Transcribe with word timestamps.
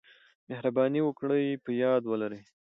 مهرباني 0.49 1.01
وکړئ 1.07 1.45
په 1.63 1.71
یاد 1.83 2.01
ولرئ: 2.07 2.41